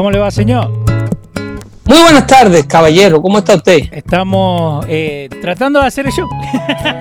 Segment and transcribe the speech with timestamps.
[0.00, 0.70] ¿Cómo le va, señor?
[1.84, 3.20] Muy buenas tardes, caballero.
[3.20, 3.80] ¿Cómo está usted?
[3.92, 6.26] Estamos eh, tratando de hacer el show.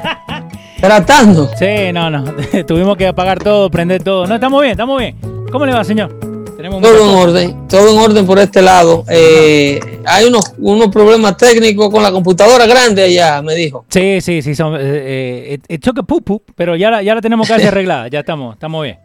[0.81, 1.49] Tratando.
[1.57, 2.25] Sí, no, no.
[2.67, 4.27] Tuvimos que apagar todo, prender todo.
[4.27, 5.15] No, estamos bien, estamos bien.
[5.49, 6.13] ¿Cómo le va, señor?
[6.57, 9.05] Tenemos todo en orden, todo en orden por este lado.
[9.07, 13.85] Eh, hay unos, unos problemas técnicos con la computadora grande allá, me dijo.
[13.87, 14.53] Sí, sí, sí.
[14.55, 18.09] Son, eh, eh, choque pup, pero ya la, ya la tenemos casi arreglada.
[18.09, 18.99] Ya estamos, estamos bien.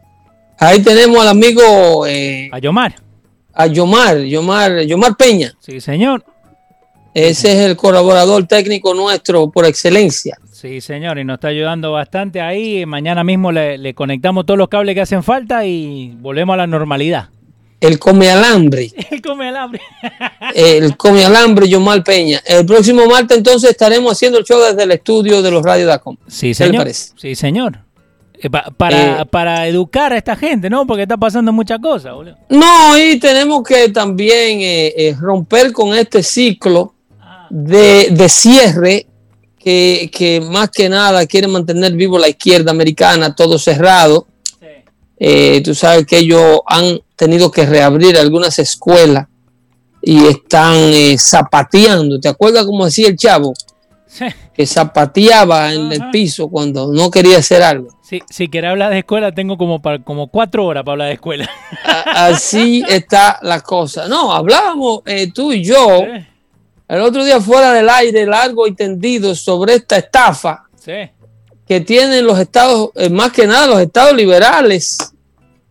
[0.58, 2.08] Ahí tenemos al amigo.
[2.08, 3.03] Eh, a Yomar.
[3.54, 5.54] A Yomar, Yomar, Yomar Peña.
[5.60, 6.24] Sí, señor.
[7.14, 10.36] Ese es el colaborador técnico nuestro por excelencia.
[10.50, 12.84] Sí, señor, y nos está ayudando bastante ahí.
[12.86, 17.28] Mañana mismo le, conectamos todos los cables que hacen falta y volvemos a la normalidad.
[17.80, 18.90] El come alambre.
[19.10, 19.80] El come alambre.
[20.55, 22.41] el come alambre, Yomar Peña.
[22.44, 26.16] El próximo martes entonces estaremos haciendo el show desde el estudio de los Radio Dacom.
[26.27, 26.91] Sí, señor.
[26.92, 27.84] Sí, señor.
[28.45, 30.87] Eh, para, eh, para educar a esta gente, ¿no?
[30.87, 32.37] Porque está pasando muchas cosas, boludo.
[32.51, 36.92] No, y tenemos que también eh, romper con este ciclo
[37.23, 37.47] ah.
[37.48, 39.06] de, cierre
[39.59, 44.27] que, más que nada quiere mantener vivo la izquierda americana, todo cerrado.
[45.64, 49.27] tú sabes que ellos han tenido que reabrir algunas escuelas
[50.03, 52.20] y están zapateando.
[52.20, 53.55] ¿Te acuerdas cómo decía el chavo?
[54.55, 57.89] Que zapateaba en el piso cuando no quería hacer algo.
[58.03, 61.15] Sí, si quiere hablar de escuela, tengo como, para, como cuatro horas para hablar de
[61.15, 61.51] escuela.
[62.07, 64.09] Así está la cosa.
[64.09, 66.05] No, hablábamos eh, tú y yo
[66.87, 70.65] el otro día fuera del aire, largo y tendido, sobre esta estafa
[71.67, 74.98] que tienen los estados, eh, más que nada los estados liberales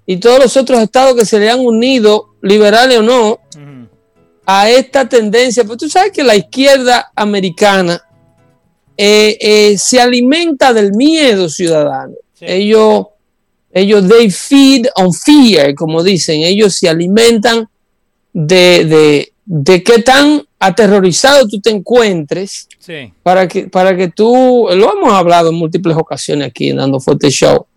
[0.07, 3.39] y todos los otros estados que se le han unido, liberales o no,
[4.45, 5.63] a esta tendencia.
[5.63, 8.02] Pues tú sabes que la izquierda americana
[8.97, 12.13] eh, eh, se alimenta del miedo ciudadano.
[12.39, 13.07] Ellos,
[13.71, 16.43] ellos, they feed on fear, como dicen.
[16.43, 17.67] Ellos se alimentan
[18.33, 22.67] de, de, de qué tan aterrorizado tú te encuentres
[23.21, 27.29] para, que, para que tú, lo hemos hablado en múltiples ocasiones aquí en Dando Fuerte
[27.29, 27.67] Show,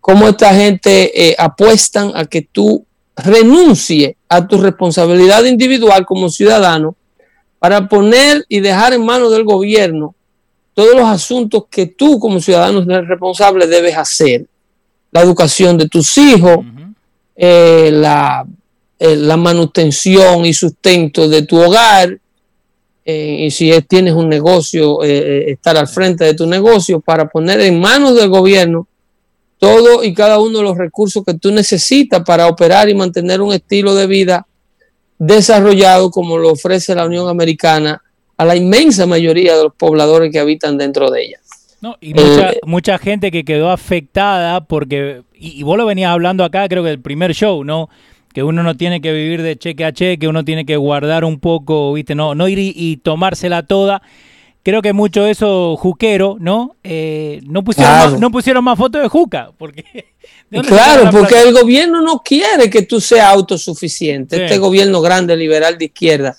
[0.00, 2.86] cómo esta gente eh, apuestan a que tú
[3.16, 6.96] renuncie a tu responsabilidad individual como ciudadano
[7.58, 10.14] para poner y dejar en manos del gobierno
[10.74, 14.46] todos los asuntos que tú como ciudadano responsable debes hacer.
[15.10, 16.58] La educación de tus hijos,
[17.36, 18.46] eh, la,
[18.98, 22.18] eh, la, manutención y sustento de tu hogar,
[23.04, 27.80] eh, y si tienes un negocio, estar al frente de tu negocio para poner en
[27.80, 28.86] manos del gobierno
[29.58, 33.52] todo y cada uno de los recursos que tú necesitas para operar y mantener un
[33.52, 34.44] estilo de vida
[35.18, 38.02] desarrollado como lo ofrece la Unión Americana
[38.36, 41.38] a la inmensa mayoría de los pobladores que habitan dentro de ella.
[41.82, 46.44] No, y mucha, eh, mucha gente que quedó afectada porque, y, vos lo venías hablando
[46.44, 47.90] acá, creo que el primer show, ¿no?
[48.32, 51.40] Que uno no tiene que vivir de cheque a cheque, uno tiene que guardar un
[51.40, 52.14] poco, ¿viste?
[52.14, 54.00] No, no ir y, tomársela toda.
[54.62, 56.76] Creo que mucho eso juquero, ¿no?
[56.84, 59.84] Eh, no, pusieron más, no pusieron más fotos de juca, porque...
[60.68, 65.86] Claro, porque el gobierno no quiere que tú seas autosuficiente, este gobierno grande, liberal de
[65.86, 66.36] izquierda,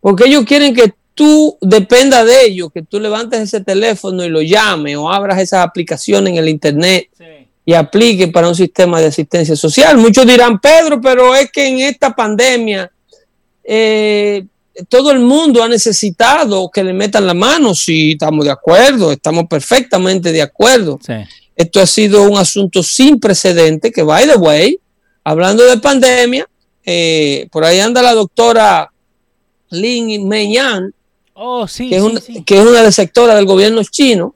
[0.00, 4.40] porque ellos quieren que tú dependa de ello, que tú levantes ese teléfono y lo
[4.40, 7.08] llames o abras esas aplicaciones en el internet
[7.64, 9.98] y aplique para un sistema de asistencia social.
[9.98, 12.88] Muchos dirán, Pedro, pero es que en esta pandemia
[13.64, 14.46] eh,
[14.88, 17.74] todo el mundo ha necesitado que le metan la mano.
[17.74, 21.00] Sí, estamos de acuerdo, estamos perfectamente de acuerdo.
[21.56, 24.78] Esto ha sido un asunto sin precedente que, by the way,
[25.24, 26.48] hablando de pandemia,
[26.86, 28.92] eh, por ahí anda la doctora
[29.70, 30.94] Lin Meiyan,
[31.40, 34.34] Oh, que, es una, que es una sectora del gobierno chino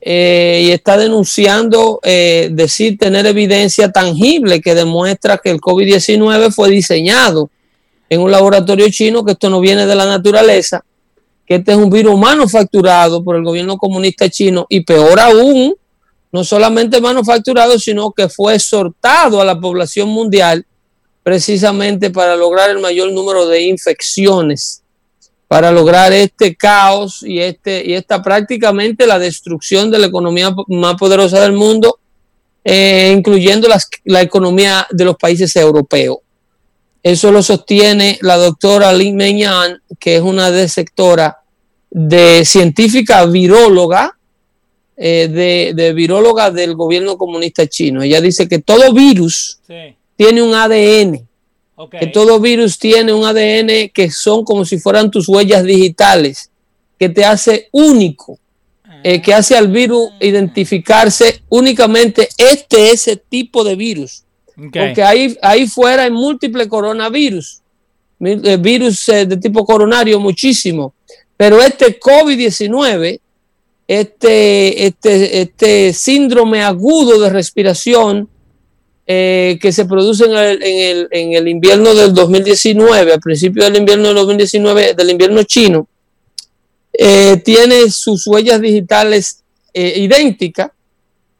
[0.00, 6.68] eh, y está denunciando eh, decir tener evidencia tangible que demuestra que el COVID-19 fue
[6.68, 7.48] diseñado
[8.10, 10.84] en un laboratorio chino, que esto no viene de la naturaleza,
[11.46, 15.76] que este es un virus manufacturado por el gobierno comunista chino y peor aún,
[16.32, 20.66] no solamente manufacturado, sino que fue exhortado a la población mundial
[21.22, 24.82] precisamente para lograr el mayor número de infecciones
[25.48, 30.96] para lograr este caos y, este, y esta prácticamente la destrucción de la economía más
[30.96, 31.98] poderosa del mundo,
[32.64, 33.68] eh, incluyendo
[34.04, 36.18] la economía de los países europeos.
[37.02, 41.38] Eso lo sostiene la doctora Lin Meiyan, que es una de sectora
[41.88, 44.18] de científica viróloga,
[44.96, 48.02] eh, de, de, viróloga del gobierno comunista chino.
[48.02, 49.60] Ella dice que todo virus
[50.16, 51.25] tiene un ADN
[51.90, 56.50] que todo virus tiene un ADN que son como si fueran tus huellas digitales,
[56.98, 58.38] que te hace único,
[59.02, 60.16] eh, que hace al virus ah.
[60.20, 64.22] identificarse únicamente este ese tipo de virus.
[64.56, 67.60] Porque ahí, ahí fuera hay múltiples coronavirus.
[68.20, 70.94] eh, virus eh, de tipo coronario muchísimo,
[71.36, 73.20] pero este COVID-19,
[73.86, 78.30] este, este, este síndrome agudo de respiración
[79.06, 83.64] eh, que se produce en el, en, el, en el, invierno del 2019, al principio
[83.64, 85.88] del invierno del 2019, del invierno chino,
[87.44, 89.42] tiene sus huellas digitales
[89.74, 90.70] idénticas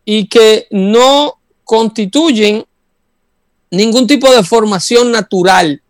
[0.04, 2.64] y que no constituyen
[3.70, 5.82] ningún tipo de formación natural.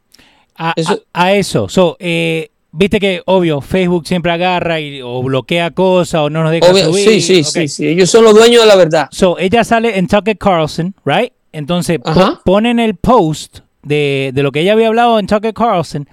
[0.58, 6.30] A, eso, so, eh, viste que obvio, Facebook siempre agarra y, o bloquea cosas o
[6.30, 7.04] no nos deja subir.
[7.04, 9.08] Sí, sí, sí, sí, ellos son los dueños de la verdad.
[9.10, 11.30] So, ella sale en Tucker Carlson, right?
[11.56, 11.98] Entonces
[12.44, 16.06] ponen el post de, lo que ella había hablado en Tucker Carlson.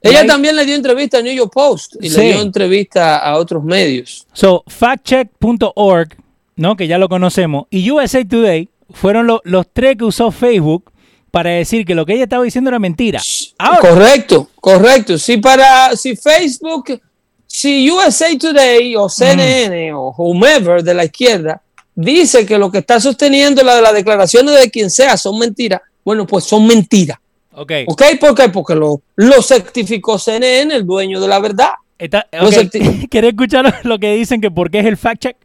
[0.00, 3.62] Ella también le dio entrevista a New York Post y le dio entrevista a otros
[3.62, 4.26] medios.
[4.32, 6.16] So, factcheck.org,
[6.56, 6.76] ¿no?
[6.76, 10.90] Que ya lo conocemos, y USA Today fueron los tres que usó Facebook
[11.30, 13.20] para decir que lo que ella estaba diciendo era mentira.
[13.80, 15.18] correcto, correcto.
[15.18, 17.02] Si para si Facebook,
[17.46, 21.60] si USA Today o CNN o whomever de la izquierda
[21.96, 25.80] dice que lo que está sosteniendo la de las declaraciones de quien sea son mentiras,
[26.04, 27.18] bueno, pues son mentiras.
[27.52, 27.72] Ok.
[27.88, 28.02] ¿Ok?
[28.20, 28.48] ¿Por qué?
[28.50, 31.70] Porque lo, lo certificó CNN, el dueño de la verdad.
[33.10, 35.36] ¿Quieres escuchar lo que dicen que por qué es el fact check?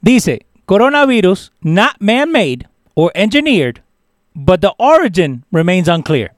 [0.00, 3.80] Dice, coronavirus not man-made or engineered
[4.34, 6.34] but the origin remains unclear.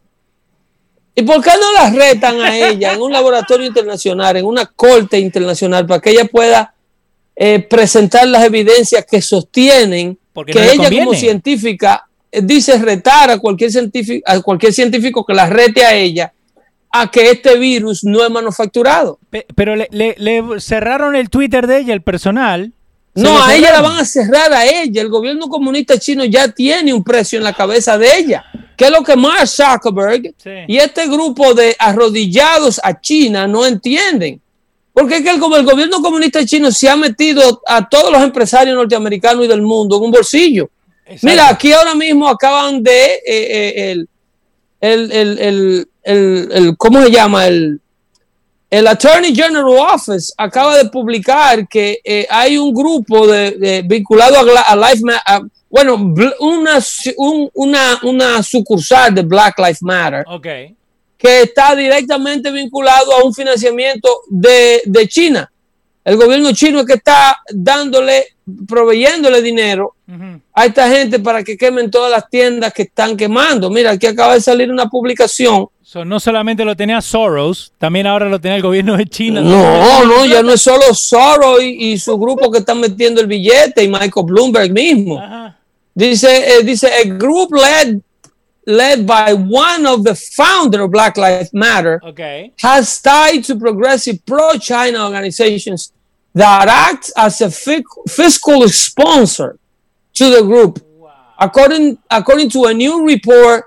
[1.18, 5.18] ¿Y por qué no la retan a ella en un laboratorio internacional, en una corte
[5.18, 6.74] internacional, para que ella pueda
[7.36, 13.70] eh, presentar las evidencias que sostienen que ella como científica eh, dice retar a cualquier,
[13.70, 16.32] científico, a cualquier científico que la rete a ella
[16.90, 19.18] a que este virus no es manufacturado?
[19.54, 22.72] Pero le, le cerraron el Twitter de ella, el personal,
[23.16, 25.00] no, a ella la van a cerrar a ella.
[25.00, 28.44] El gobierno comunista chino ya tiene un precio en la cabeza de ella.
[28.76, 30.34] Que es lo que Mark Zuckerberg
[30.68, 34.42] y este grupo de arrodillados a China no entienden.
[34.96, 38.74] Porque es que el, el gobierno comunista chino se ha metido a todos los empresarios
[38.74, 40.70] norteamericanos y del mundo en un bolsillo.
[41.20, 43.90] Mira, aquí ahora mismo acaban de eh, eh,
[44.80, 47.46] el, el, el, el, ¿cómo se llama?
[47.46, 47.78] El,
[48.70, 54.74] el Attorney General Office acaba de publicar que eh, hay un grupo de, vinculado a,
[54.76, 55.96] Life Matter, bueno,
[56.40, 56.78] una,
[57.52, 60.24] una, una, sucursal de Black Lives Matter,
[61.18, 65.50] que está directamente vinculado a un financiamiento de, de China.
[66.04, 68.36] El gobierno chino es que está dándole,
[68.68, 69.96] proveyéndole dinero
[70.52, 73.70] a esta gente para que quemen todas las tiendas que están quemando.
[73.70, 75.68] Mira, aquí acaba de salir una publicación
[76.04, 79.40] no solamente lo tenía Soros, también ahora lo tenía el gobierno de China.
[79.40, 83.84] No, no, ya no es solo Soros y, su grupo que están metiendo el billete
[83.84, 85.22] y Michael Bloomberg mismo.
[85.94, 87.98] Dice, eh, dice, a group led
[88.66, 92.52] led by one of the founder of Black Lives Matter okay.
[92.58, 95.92] has tied to progressive pro-China organizations
[96.34, 99.58] that act as a fiscal sponsor
[100.14, 100.82] to the group.
[101.38, 103.64] According, according to a new report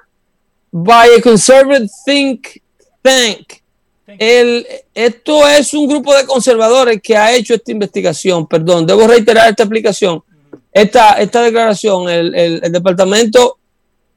[0.72, 2.62] by a conservative think
[3.04, 3.62] tank.
[4.08, 8.48] El, esto es un grupo de conservadores que ha hecho esta investigación.
[8.48, 10.24] Perdón, debo reiterar esta aplicación,
[10.72, 12.10] esta, esta declaración.
[12.10, 13.59] El, el, Departamento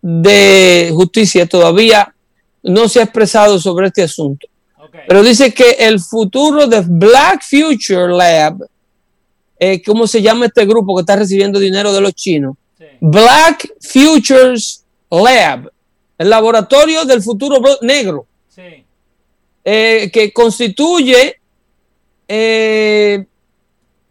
[0.02, 2.14] de Justicia todavía
[2.62, 4.46] no se ha expresado sobre este asunto.
[5.08, 8.68] Pero dice que el futuro de Black Future Lab,
[9.58, 12.56] eh, ¿cómo se llama este grupo que está recibiendo dinero de los chinos?
[13.00, 15.72] Black Futures Lab
[16.22, 18.28] el laboratorio del futuro negro,
[19.64, 21.34] eh, que constituye,
[22.28, 23.24] eh,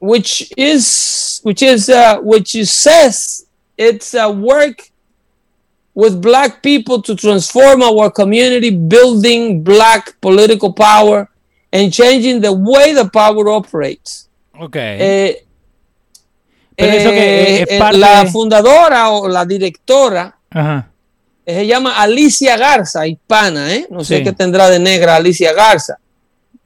[0.01, 4.90] which is, which is, uh, which says it's a work
[5.93, 11.29] with black people to transform our community, building black political power
[11.71, 14.29] and changing the way the power operates.
[14.59, 14.97] Okay.
[14.99, 15.45] Eh,
[17.93, 20.35] la fundadora o la directora
[21.45, 23.87] se llama Alicia Garza, hispana, ¿eh?
[23.89, 25.97] No sé qué tendrá de negra Alicia Garza,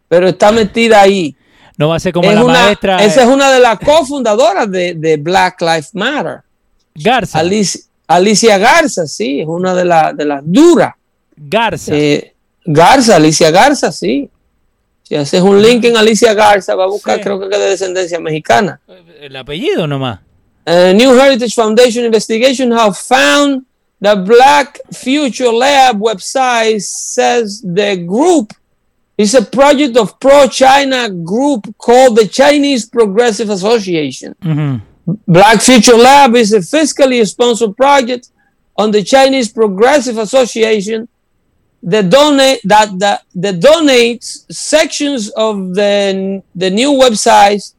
[0.08, 1.36] pero está metida ahí.
[1.77, 3.03] No va a ser como la maestra.
[3.03, 6.41] Esa es una de las cofundadoras de, Black Lives Matter.
[6.94, 7.39] Garza.
[7.39, 9.84] Alicia, Garza, sí, es una de,
[10.16, 10.94] de las duras.
[11.36, 11.92] Garza.
[11.96, 12.34] Eh,
[12.66, 14.30] Garza, Alicia Garza, sí.
[15.04, 18.20] Si haces un link en Alicia Garza, va a buscar, creo que es de descendencia
[18.20, 18.80] mexicana.
[19.22, 20.20] El apellido nomás.
[20.68, 23.66] Uh, New Heritage Foundation Investigation have found
[24.02, 28.52] The Black Future Lab website says the group
[29.16, 34.36] is a project of pro-China group called the Chinese Progressive Association.
[35.28, 38.30] Black Future Lab is a fiscally sponsored project
[38.78, 41.08] on the Chinese Progressive Association
[41.86, 47.76] the donate that the, the donates sections of the the new websites.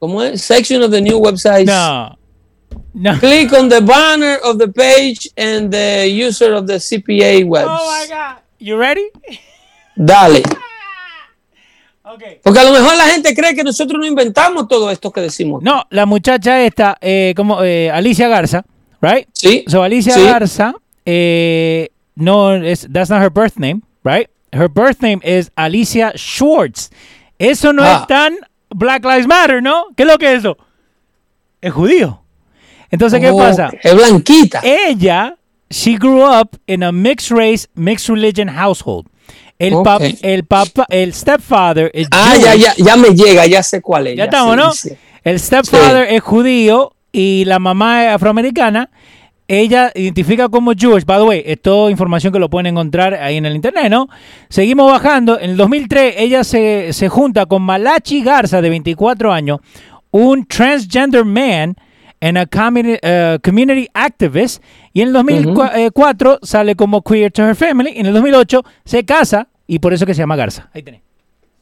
[0.00, 0.42] ¿Cómo es?
[0.44, 1.66] Section of the new websites.
[1.66, 2.16] No.
[2.94, 3.18] No.
[3.18, 7.68] Click on the banner of the page and the user of the CPA webs.
[7.70, 8.38] Oh my God.
[8.58, 9.10] You ready?
[10.02, 10.42] Dale.
[12.14, 12.40] Okay.
[12.42, 15.62] Porque a lo mejor la gente cree que nosotros no inventamos todo esto que decimos.
[15.62, 18.64] No, la muchacha esta, eh, como eh, Alicia Garza,
[19.02, 19.28] right?
[19.32, 19.64] Sí.
[19.68, 20.24] So Alicia Sí.
[20.24, 20.74] Garza,
[21.04, 24.28] eh, no, es, that's not her birth name, right?
[24.52, 26.90] Her birth name is Alicia Schwartz.
[27.38, 27.98] Eso no Ah.
[28.00, 28.36] es tan
[28.70, 29.86] Black Lives Matter, ¿no?
[29.96, 30.56] ¿Qué es lo que es eso?
[31.60, 32.22] Es judío.
[32.90, 33.70] Entonces, ¿qué Oh, pasa?
[33.82, 34.60] Es blanquita.
[34.64, 35.36] Ella,
[35.68, 39.06] she grew up in a mixed race, mixed religion household.
[39.58, 40.18] El, pap- Ok.
[40.22, 42.64] el papá, el stepfather es ah, ya, Jewish.
[42.64, 44.16] ya, ya me llega, ya sé cuál es.
[44.16, 44.96] Ya estamos, sí, ¿no?
[45.24, 48.90] El stepfather es judío y la mamá es afroamericana.
[49.50, 51.04] Ella identifica como Jewish.
[51.04, 54.08] By the way, es toda información que lo pueden encontrar ahí en el internet, ¿no?
[54.50, 55.40] Seguimos bajando.
[55.40, 59.58] En el 2003, ella se, se junta con Malachi Garza, de 24 años,
[60.10, 61.76] un transgender man
[62.20, 64.62] and a community, uh, community activist.
[64.92, 67.92] Y en el 2004 sale como Queer to Her Family.
[67.96, 70.68] En el 2008 se casa y por eso que se llama Garza.
[70.72, 71.02] Ahí tenés.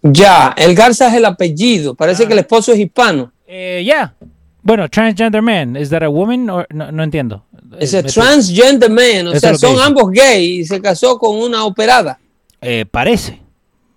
[0.02, 1.94] Ya, el Garza es el apellido.
[1.94, 2.26] Parece Ah.
[2.26, 3.32] que el esposo es hispano.
[3.46, 4.14] Eh, yeah.
[4.62, 5.76] Bueno, transgender man.
[5.76, 6.48] ¿Is that a woman?
[6.50, 7.44] or- no, no entiendo.
[7.78, 9.82] Es Eh, a transgender man, o sea, es son dice.
[9.84, 12.18] ambos gay y se casó con una operada.
[12.60, 13.40] eh, parece.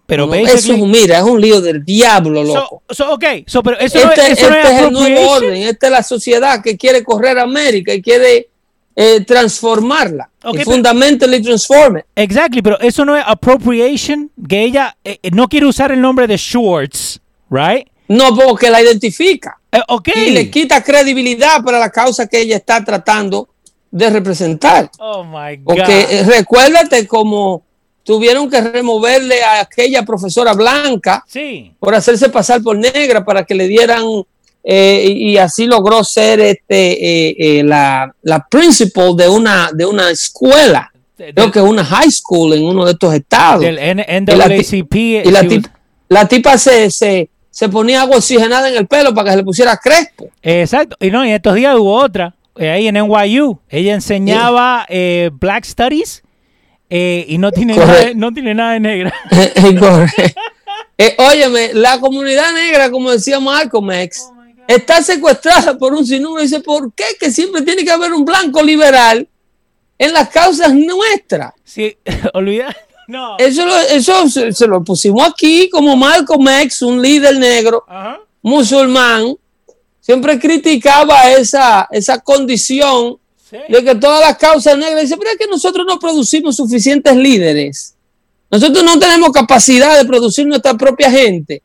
[0.10, 2.84] Pero No, basically- eso es, un- mira, es un lío del diablo, So, loco.
[2.90, 5.30] so, ok, so, pero eso no este es, eso no este es es el nuevo
[5.32, 8.50] orden, esta es la sociedad que quiere correr a América y quiere
[8.96, 10.30] eh, transformarla.
[10.44, 12.06] Ok, y pero- fundamentally transform it.
[12.16, 16.28] Exactly, pero eso no es appropriation, que ella eh, eh, no quiere usar el nombre
[16.28, 17.88] de Schwartz, right?
[18.10, 20.10] No, porque la identifica Eh, ok.
[20.16, 23.48] y le quita credibilidad para la causa que ella está tratando
[23.92, 24.90] de representar.
[25.00, 25.64] Oh my God.
[25.66, 27.64] Porque eh, recuérdate como
[28.04, 31.72] tuvieron que removerle a aquella profesora blanca sí.
[31.80, 34.04] por hacerse pasar por negra para que le dieran
[34.64, 40.10] eh, y así logró ser este eh, eh, la, la principal de una de una
[40.12, 44.96] escuela De- creo que una high school en uno de estos estados Del NAACP.
[44.96, 45.74] y la, she tip- was-
[46.10, 49.44] la tipa se, se, se ponía agua oxigenada en el pelo para que se le
[49.44, 50.96] pusiera crespo Exacto.
[51.00, 53.60] Y no, y estos días hubo otra, eh, ahí en NYU.
[53.70, 56.24] Ella enseñaba eh, Black Studies
[56.90, 57.94] eh, y no tiene, Correcto.
[57.94, 59.14] nada, de- no tiene nada de negra.
[59.80, 60.24] Correcto.
[60.98, 64.26] Eh, óyeme, la comunidad negra, como decía Malcolm X,
[64.68, 66.42] está secuestrada por un sinnúmero.
[66.44, 67.06] Dice, ¿por qué?
[67.20, 69.28] Que siempre tiene que haber un blanco liberal
[69.98, 71.54] en las causas nuestras.
[71.64, 71.96] Sí,
[72.34, 72.76] olvida.
[73.08, 73.38] No.
[73.38, 78.20] Eso, lo- eso se, se lo pusimos aquí como Malcolm X, un líder negro Ajá.
[78.42, 79.36] musulmán,
[80.02, 83.18] siempre criticaba esa, esa condición.
[83.52, 87.96] De que todas las causas negras, dice, pero es que nosotros no producimos suficientes líderes.
[88.52, 91.62] Nosotros no tenemos capacidad de producir nuestra propia gente.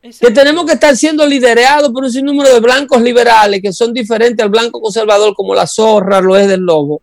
[0.00, 4.42] Que tenemos que estar siendo liderados por un sinnúmero de blancos liberales que son diferentes
[4.42, 7.00] al blanco conservador, como la zorra lo es del lobo.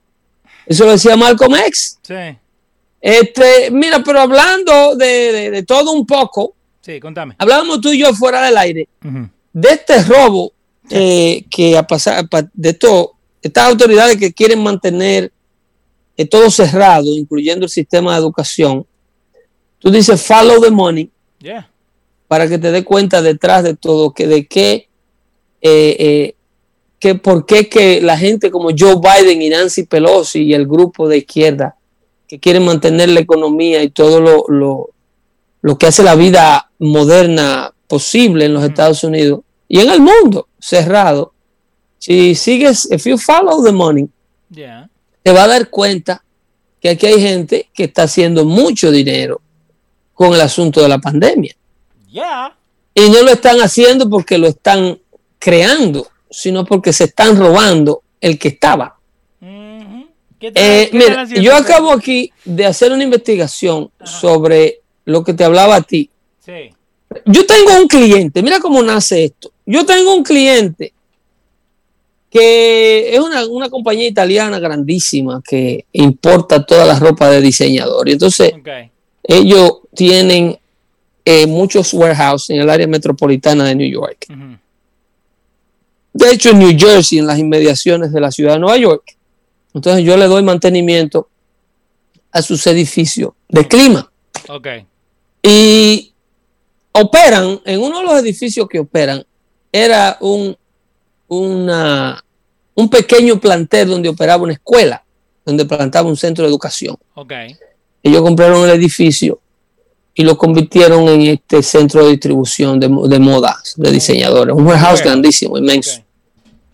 [0.66, 1.98] Eso lo decía Malcolm X.
[2.02, 2.14] Sí.
[3.02, 7.36] Este, mira, pero hablando de, de- de todo un poco, Sí, contame.
[7.38, 8.88] hablábamos tú y yo fuera del aire
[9.54, 10.52] de este robo
[10.90, 15.32] eh, que ha pasado, pa- de esto, estas autoridades que quieren mantener
[16.18, 18.86] eh, todo cerrado, incluyendo el sistema de educación.
[19.80, 21.10] Tú dices follow the money
[21.42, 21.72] Yeah.
[22.28, 24.90] para que te des cuenta detrás de todo que de qué,
[25.62, 26.36] eh, eh,
[27.00, 31.08] que por qué que la gente como Joe Biden y Nancy Pelosi y el grupo
[31.08, 31.78] de izquierda
[32.28, 34.90] que quieren mantener la economía y todo lo, lo,
[35.62, 40.50] lo que hace la vida moderna posible en los Estados Unidos y en el mundo
[40.60, 41.34] cerrado.
[42.00, 44.08] Si sigues, if you follow the money,
[44.50, 44.90] Yeah.
[45.22, 46.24] te va a dar cuenta
[46.82, 49.42] que aquí hay gente que está haciendo mucho dinero
[50.14, 51.56] con el asunto de la pandemia.
[52.10, 52.56] Yeah.
[52.96, 54.98] Y no lo están haciendo porque lo están
[55.38, 58.98] creando, sino porque se están robando el que estaba.
[59.42, 60.08] Ujú.
[60.40, 65.34] ¿Qué tal- Eh, qué mira, yo acabo aquí de hacer una investigación sobre lo que
[65.34, 66.10] te hablaba a ti.
[66.44, 66.72] Sí.
[67.26, 69.52] Yo tengo un cliente, mira cómo nace esto.
[69.66, 70.94] Yo tengo un cliente
[72.30, 78.08] que es una, una compañía italiana grandísima que importa toda la ropa de diseñador.
[78.08, 78.54] Y entonces
[79.24, 80.58] ellos tienen
[81.26, 84.28] eh, muchos warehouses en el área metropolitana de New York.
[86.14, 89.16] De hecho, en New Jersey, en las inmediaciones de la ciudad de Nueva York.
[89.74, 91.30] Entonces yo le doy mantenimiento
[92.32, 94.12] a sus edificios de clima.
[95.42, 96.12] Y
[96.92, 99.24] operan, en uno de los edificios que operan,
[99.72, 100.58] era un,
[101.30, 102.24] una,
[102.76, 105.04] un pequeño plantel donde operaba una escuela.
[105.46, 106.96] donde plantaba un centro de educación.
[107.16, 107.56] Okay.
[108.04, 109.40] Ellos compraron el edificio
[110.14, 114.54] y lo convirtieron en este centro de distribución de, de modas, de diseñadores.
[114.54, 116.02] Un warehouse grandísimo, inmenso.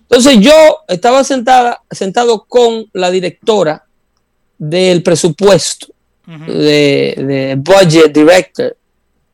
[0.09, 3.85] Entonces yo estaba sentada, sentado con la directora
[4.57, 5.87] del presupuesto,
[6.25, 8.75] de, budget director,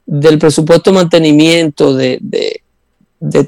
[0.06, 2.62] del presupuesto de mantenimiento de, de,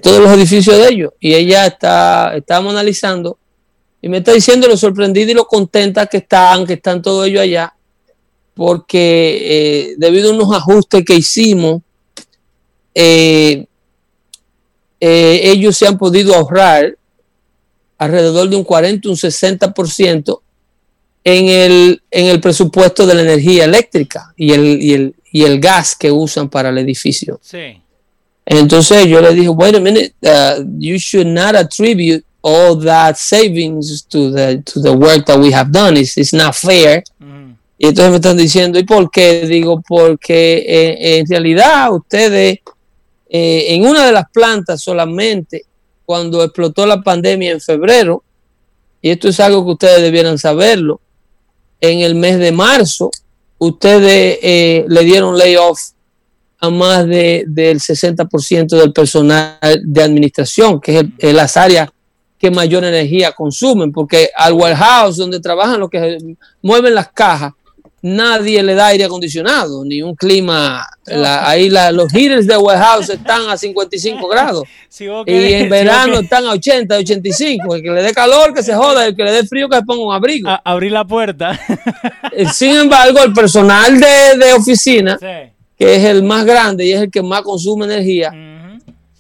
[0.01, 1.13] todos los edificios de ellos.
[1.20, 3.38] Y ella está, estábamos analizando
[4.01, 7.42] y me está diciendo lo sorprendida y lo contenta que están, que están todos ellos
[7.42, 7.74] allá,
[8.53, 11.82] porque eh, debido a unos ajustes que hicimos,
[12.94, 13.65] eh,
[15.00, 16.98] eh, ellos se han podido ahorrar
[17.98, 20.42] alrededor de un 40, un 60%
[21.24, 25.60] en el, en el presupuesto de la energía eléctrica y el, y el, y el
[25.62, 27.39] gas que usan para el edificio.
[27.42, 27.82] Sí.
[28.46, 34.04] Entonces yo le dije, wait a minute, uh, you should not attribute all that savings
[34.04, 35.96] to the, to the work that we have done.
[35.98, 37.04] It's, it's not fair.
[37.20, 37.56] Mm.
[37.78, 39.48] Y entonces me están diciendo, ¿y por qué?
[39.48, 42.60] Digo, porque eh, en realidad ustedes,
[43.30, 45.66] eh, en una de las plantas solamente,
[46.06, 48.24] cuando explotó la pandemia en febrero,
[49.02, 51.00] y esto es algo que ustedes debieran saberlo,
[51.80, 53.10] en el mes de marzo,
[53.58, 55.80] ustedes eh, le dieron layoff
[56.63, 61.89] a más de, del 60% del personal de administración, que es, las áreas
[62.39, 66.17] que mayor energía consumen, porque al warehouse donde trabajan los que
[66.62, 67.51] mueven las cajas,
[68.01, 70.86] nadie le da aire acondicionado, ni un clima.
[71.05, 74.63] ahí los heaters de warehouse están a 55 grados.
[75.25, 77.75] y en verano están a 80, 85.
[77.75, 79.05] El que le dé calor, que se joda.
[79.05, 80.50] El que le dé frío, que se ponga un abrigo.
[80.63, 81.60] abrir la puerta.
[82.32, 85.17] Eh, sin embargo, el personal de, oficina,
[85.77, 88.32] que es el más grande y es el que más consume energía,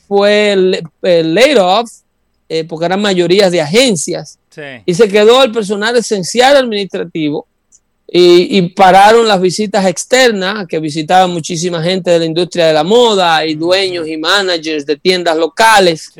[0.07, 1.89] fue el, laid off,
[2.47, 4.37] eh, porque eran mayorías de agencias.
[4.85, 7.47] Y se quedó el personal esencial administrativo
[8.07, 13.43] y, pararon las visitas externas, que visitaban muchísima gente de la industria de la moda
[13.43, 16.11] y dueños y managers de tiendas locales.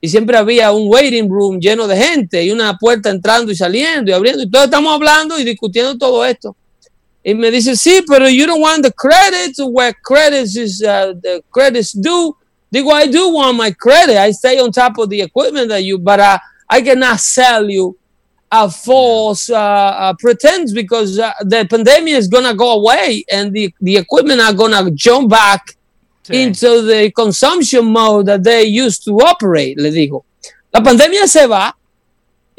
[0.00, 4.10] Y siempre había un waiting room lleno de gente y una puerta entrando y saliendo
[4.10, 4.42] y abriendo.
[4.42, 6.56] Y todos estamos hablando y discutiendo todo esto.
[7.24, 11.42] Y me dice, sí, pero you don't want the credits where credits is uh, the
[11.50, 12.36] credits due.
[12.74, 14.16] Digo, I do want my credit.
[14.16, 17.96] I stay on top of the equipment that you, but uh, I cannot sell you
[18.50, 23.52] a false uh, uh, pretense because uh, the pandemic is going to go away and
[23.52, 25.76] the, the equipment are going to jump back
[26.30, 30.24] into the consumption mode that they used to operate, le digo.
[30.72, 31.74] La pandemia se va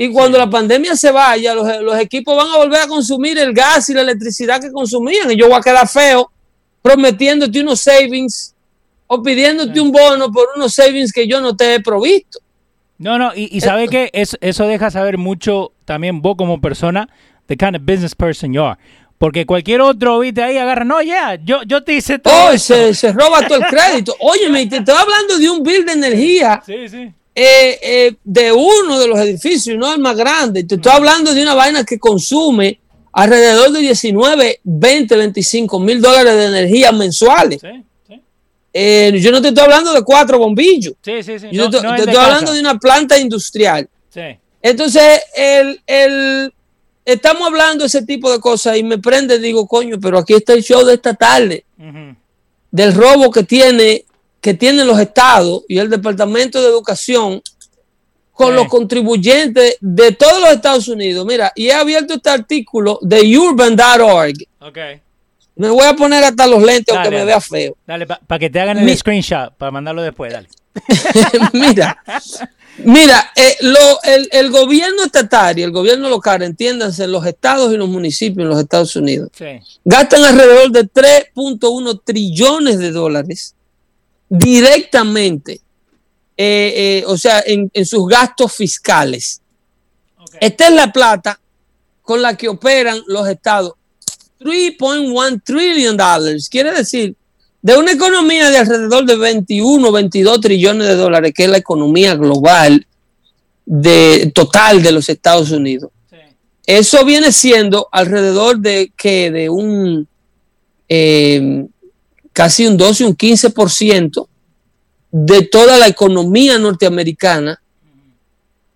[0.04, 0.44] y cuando sí.
[0.44, 3.94] la pandemia se vaya, los, los, equipos van a volver a consumir el gas y
[3.94, 6.30] la electricidad que consumían y yo voy a quedar feo
[6.82, 8.54] prometiéndote unos savings
[9.08, 9.80] o pidiéndote sí.
[9.80, 12.40] un bono por unos savings que yo no te he provisto.
[12.98, 17.08] No, no, y, y sabe que eso, eso deja saber mucho también vos como persona,
[17.48, 18.78] the kind of business person you are.
[19.18, 22.52] Porque cualquier otro, viste, ahí agarra, no, ya, yeah, yo, yo te hice todo.
[22.52, 24.14] Oh, se, se, roba todo el crédito.
[24.20, 26.62] Óyeme, te estoy hablando de un bill de energía.
[26.66, 27.14] Sí, sí.
[27.36, 30.64] Eh, eh, de uno de los edificios, no el más grande.
[30.64, 32.80] Te estoy hablando de una vaina que consume
[33.12, 37.60] alrededor de 19, 20, 25 mil dólares de energía mensuales.
[37.62, 38.18] Sí.
[38.76, 40.94] Eh, yo no te estoy hablando de cuatro bombillos.
[41.04, 41.48] Sí, sí, sí.
[41.52, 42.54] Yo no, te, no te es de estoy hablando casa.
[42.54, 43.88] de una planta industrial.
[44.10, 44.22] Sí.
[44.62, 46.54] Entonces, el, el,
[47.06, 50.54] estamos hablando de ese tipo de cosas y me prende, digo, coño, pero aquí está
[50.54, 52.16] el show de esta tarde, Uh -huh.
[52.72, 54.06] del robo que tiene,
[54.44, 57.42] que tienen los estados y el Departamento de Educación
[58.34, 58.54] con Sí.
[58.56, 61.26] los contribuyentes de todos los Estados Unidos.
[61.26, 64.36] Mira, y he abierto este artículo de urban.org.
[64.60, 64.78] Ok.
[65.56, 67.78] Me voy a poner hasta los lentes Dale, aunque me vea feo.
[67.88, 70.50] Dale, para que te hagan el Mi- screenshot, para mandarlo después, dale.
[71.54, 72.04] mira,
[72.80, 77.78] mira, eh, lo- el, el gobierno estatal y el gobierno local, entiéndanse, los estados y
[77.78, 79.46] los municipios en los Estados Unidos, Sí.
[79.86, 83.54] gastan alrededor de 3.1 trillones de dólares
[84.34, 85.62] directamente,
[86.36, 89.42] eh, eh, o sea, en, en sus gastos fiscales.
[90.40, 91.40] Esta es la plata
[92.02, 93.74] con la que operan los estados.
[94.40, 96.50] 3.1 trillion dollars.
[96.50, 97.16] Quiere decir,
[97.62, 102.16] de una economía de alrededor de 21, 22 trillones de dólares, que es la economía
[102.16, 102.88] global
[103.66, 105.92] de, total de los Estados Unidos.
[106.10, 106.18] Sí.
[106.66, 110.08] Eso viene siendo alrededor de que de un
[110.90, 111.68] eh,
[112.34, 114.28] casi un 12, un 15%
[115.12, 117.62] de toda la economía norteamericana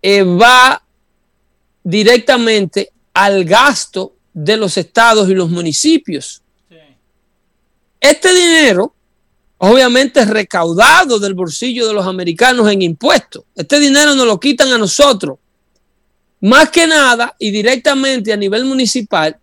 [0.00, 0.82] eh, va
[1.82, 6.42] directamente al gasto de los estados y los municipios.
[6.68, 6.76] Sí.
[8.00, 8.94] Este dinero,
[9.58, 13.42] obviamente, es recaudado del bolsillo de los americanos en impuestos.
[13.56, 15.38] Este dinero nos lo quitan a nosotros
[16.40, 19.36] más que nada y directamente a nivel municipal,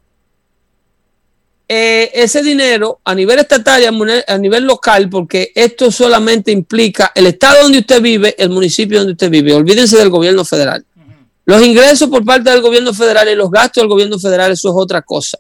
[1.68, 7.26] eh, ese dinero a nivel estatal y a nivel local, porque esto solamente implica el
[7.28, 9.54] estado donde usted vive, el municipio donde usted vive.
[9.54, 10.86] Olvídense del gobierno federal.
[11.46, 14.76] Los ingresos por parte del gobierno federal y los gastos del gobierno federal, eso es
[14.78, 15.40] otra cosa.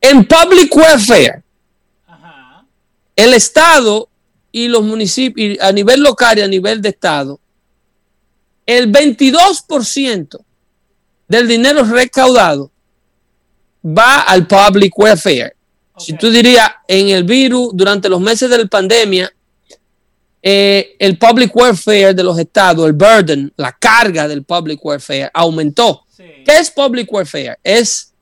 [0.00, 1.42] En public welfare,
[3.16, 4.08] el estado
[4.50, 7.40] y los municipios, a nivel local y a nivel de estado,
[8.66, 10.40] el 22%
[11.28, 12.71] del dinero recaudado
[13.84, 15.54] va al public welfare.
[15.98, 19.32] Si tú dirías, en el virus, durante los meses de la pandemia,
[20.42, 26.04] eh, el public welfare de los estados, el burden, la carga del public welfare aumentó.
[26.16, 27.58] ¿Qué es public welfare?
[27.62, 28.12] Es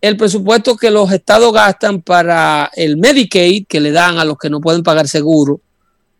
[0.00, 4.48] el presupuesto que los estados gastan para el Medicaid que le dan a los que
[4.48, 5.60] no pueden pagar seguro,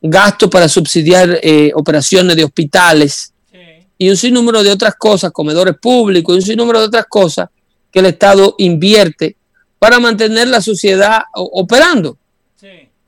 [0.03, 3.33] gasto para subsidiar eh, operaciones de hospitales
[3.97, 7.49] y un sinnúmero de otras cosas, comedores públicos y un sinnúmero de otras cosas
[7.91, 9.37] que el Estado invierte
[9.79, 12.19] para mantener la sociedad operando.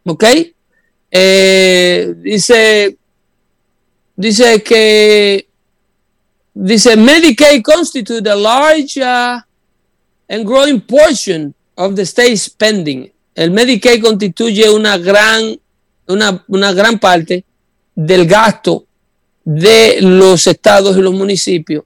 [0.04, 0.24] ¿Ok?
[1.10, 2.96] Eh, dice,
[4.16, 5.48] dice que
[6.54, 9.40] dice Medicaid constitute a large uh,
[10.28, 13.10] and growing portion of the state spending.
[13.34, 15.58] El Medicaid constituye una gran,
[16.06, 17.44] una, una gran parte
[17.94, 18.86] del gasto
[19.44, 21.84] de los estados y los municipios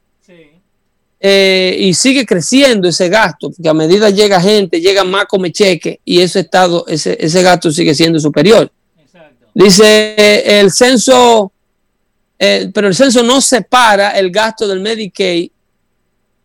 [1.26, 5.98] eh, y sigue creciendo ese gasto, porque a medida llega gente, llega más come cheque
[6.04, 8.70] y ese estado, ese, ese gasto sigue siendo superior.
[9.54, 11.50] Dice el censo,
[12.38, 15.48] eh, pero el censo no separa el gasto del Medicaid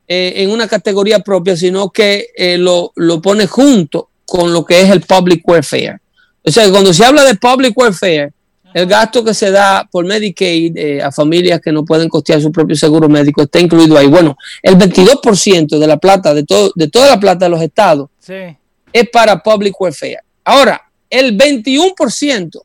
[0.08, 4.90] eh, en una categoría propia, sino que lo, lo pone junto con lo que es
[4.90, 6.00] el public welfare.
[6.42, 8.32] O sea, cuando se habla de public welfare,
[8.74, 12.52] el gasto que se da por Medicaid eh, a familias que no pueden costear su
[12.52, 14.06] propio seguro médico está incluido ahí.
[14.08, 18.10] Bueno, el 22% de la plata, de, todo, de toda la plata de los estados,
[18.28, 20.20] es para public welfare.
[20.44, 22.62] Ahora, el 21%,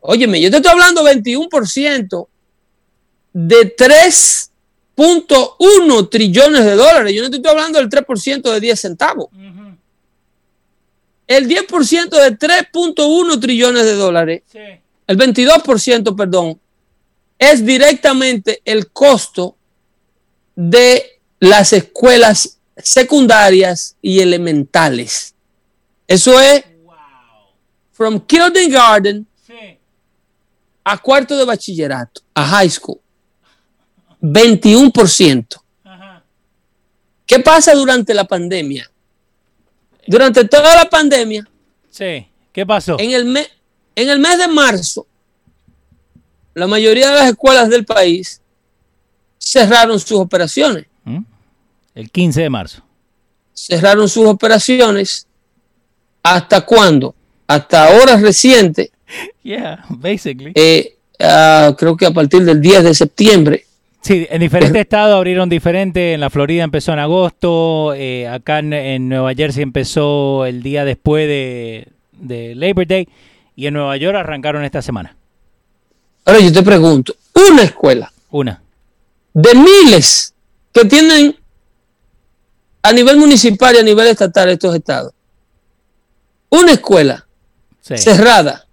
[0.00, 2.26] óyeme, yo te estoy hablando 21%
[3.32, 7.14] de 3.1 trillones de dólares.
[7.14, 9.28] Yo no te estoy hablando del 3% de 10 centavos.
[11.26, 14.42] El 10% de 3.1 trillones de dólares,
[15.06, 16.60] el 22%, perdón,
[17.38, 19.56] es directamente el costo
[20.54, 25.34] de las escuelas secundarias y elementales.
[26.06, 26.64] Eso es
[27.92, 29.26] from kindergarten
[30.84, 33.00] a cuarto de bachillerato, a high school.
[34.20, 35.60] 21%.
[37.26, 38.88] ¿Qué pasa durante la pandemia?
[40.06, 41.48] Durante toda la pandemia.
[41.90, 42.26] Sí.
[42.52, 42.96] ¿Qué pasó?
[42.98, 43.48] En el, mes,
[43.94, 45.06] en el mes de marzo,
[46.54, 48.40] la mayoría de las escuelas del país
[49.38, 50.86] cerraron sus operaciones.
[51.04, 51.22] ¿Mm?
[51.94, 52.82] El 15 de marzo.
[53.52, 55.26] Cerraron sus operaciones.
[56.22, 57.14] ¿Hasta cuándo?
[57.46, 58.90] Hasta horas recientes.
[59.44, 60.50] Yeah, basically.
[60.56, 63.65] Eh, ah, creo que a partir del 10 de septiembre
[64.06, 66.12] Sí, en diferentes estados abrieron diferente.
[66.12, 71.26] En la Florida empezó en agosto, eh, acá en, Nueva Jersey empezó el día después
[71.26, 73.08] de, Labor Day
[73.56, 75.16] y en Nueva York arrancaron esta semana.
[76.24, 77.16] Ahora yo te pregunto,
[77.50, 78.12] una escuela.
[78.30, 78.62] Una.
[79.34, 80.32] De miles
[80.72, 81.36] que tienen
[82.82, 85.12] a nivel municipal y a nivel estatal estos estados.
[86.50, 87.26] Una escuela
[87.80, 88.68] cerrada.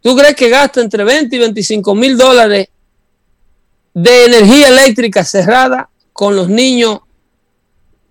[0.00, 2.68] ¿Tú crees que gasta entre 20 y 25 mil dólares
[4.02, 7.00] de energía eléctrica cerrada con los niños,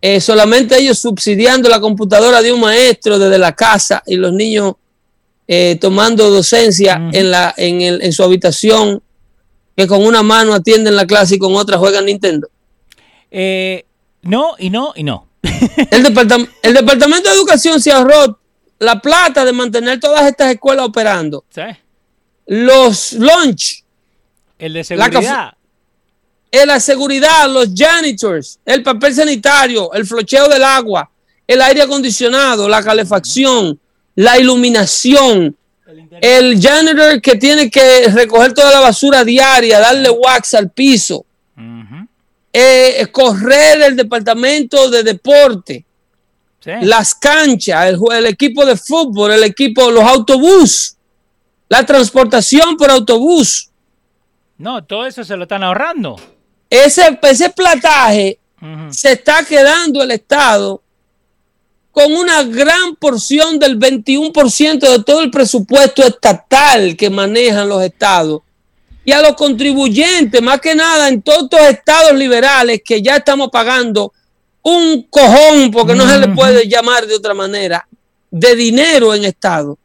[0.01, 4.75] eh, solamente ellos subsidiando la computadora de un maestro desde la casa y los niños
[5.47, 9.01] eh, tomando docencia en, la, en, el, en su habitación,
[9.75, 12.49] que con una mano atienden la clase y con otra juegan Nintendo.
[13.31, 13.85] Eh,
[14.21, 15.27] no, y no, y no.
[15.41, 16.05] el,
[16.63, 18.39] el Departamento de Educación se ahorró
[18.77, 21.45] la plata de mantener todas estas escuelas operando.
[22.45, 23.83] Los lunch.
[24.59, 25.58] El de seguridad la
[26.79, 31.09] seguridad, los janitors, el papel sanitario, el flocheo del agua,
[31.47, 33.79] el aire acondicionado, la calefacción,
[34.15, 35.55] la iluminación,
[36.21, 41.25] el janitor que tiene que recoger toda la basura diaria, darle wax al piso,
[42.51, 45.85] eh, correr el departamento de deporte,
[46.81, 50.95] las canchas, el, el, equipo de fútbol, el equipo, los autobús,
[51.67, 53.69] la transportación por autobús.
[54.57, 56.17] No, todo eso se lo están ahorrando
[56.69, 58.39] ese, ese plataje
[58.91, 60.81] se está quedando el Estado
[61.91, 68.41] con una gran porción del 21% de todo el presupuesto estatal que manejan los estados.
[69.05, 73.49] y a los contribuyentes, más que nada en todos estos estados liberales que ya estamos
[73.49, 74.13] pagando
[74.61, 77.87] un cojón, porque no se le puede llamar de otra manera,
[78.29, 79.77] de dinero en Estado.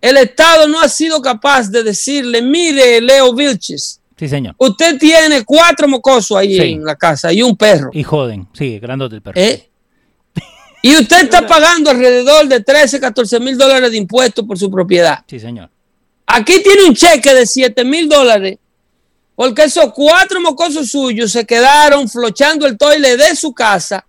[0.00, 3.97] El Estado no ha sido capaz de decirle, mire, Leo Vilches.
[4.18, 4.54] Sí, señor.
[4.58, 7.90] Usted tiene cuatro mocosos ahí en la casa y un perro.
[7.92, 9.40] Y joden, sí, grandote el perro.
[9.40, 9.70] ¿Eh?
[10.82, 15.24] Y usted está pagando alrededor de 13, 14 mil dólares de impuestos por su propiedad.
[15.26, 15.70] Sí, señor.
[16.26, 18.58] Aquí tiene un cheque de 7 mil dólares
[19.38, 24.04] porque esos cuatro mocosos suyos se quedaron flochando el toile de su casa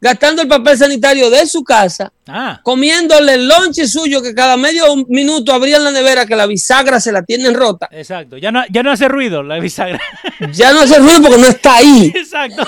[0.00, 2.60] gastando el papel sanitario de su casa, ah.
[2.62, 7.12] comiéndole el lonche suyo que cada medio minuto abrían la nevera que la bisagra se
[7.12, 7.88] la tienen rota.
[7.92, 10.00] Exacto, ya no, ya no hace ruido la bisagra.
[10.52, 12.12] Ya no hace ruido porque no está ahí.
[12.14, 12.66] Exacto.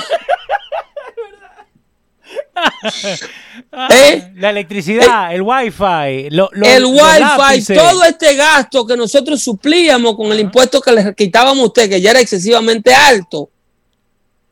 [3.90, 4.32] ¿Eh?
[4.36, 10.30] La electricidad, eh, el wifi, lo, el wifi, todo este gasto que nosotros suplíamos con
[10.30, 13.50] el impuesto que le quitábamos a usted, que ya era excesivamente alto,